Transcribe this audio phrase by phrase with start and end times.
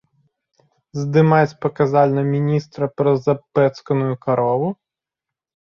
[1.01, 4.69] Здымаць паказальна міністра праз абпэцканую карову?!